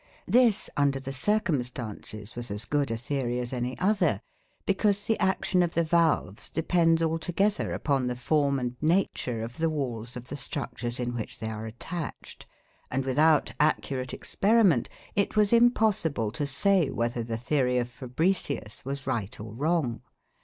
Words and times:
This, 0.25 0.67
under 0.75 0.99
the 0.99 1.13
circumstances, 1.13 2.35
was 2.35 2.49
as 2.49 2.65
good 2.65 2.89
a 2.89 2.97
theory 2.97 3.37
as 3.37 3.53
any 3.53 3.77
other, 3.77 4.19
because 4.65 5.05
the 5.05 5.19
action 5.21 5.61
of 5.61 5.75
the 5.75 5.83
valves 5.83 6.49
depends 6.49 7.03
altogether 7.03 7.71
upon 7.71 8.07
the 8.07 8.15
form 8.15 8.57
and 8.57 8.75
nature 8.81 9.43
of 9.43 9.59
the 9.59 9.69
walls 9.69 10.15
of 10.17 10.29
the 10.29 10.35
structures 10.35 10.99
in 10.99 11.13
which 11.13 11.37
they 11.37 11.51
are 11.51 11.67
attached; 11.67 12.47
and 12.89 13.05
without 13.05 13.53
accurate 13.59 14.11
experiment, 14.11 14.89
it 15.15 15.35
was 15.35 15.53
impossible 15.53 16.31
to 16.31 16.47
say 16.47 16.89
whether 16.89 17.21
the 17.21 17.37
theory 17.37 17.77
of 17.77 17.87
Fabricius 17.87 18.83
was 18.83 19.05
right 19.05 19.39
or 19.39 19.53
wrong. 19.53 20.01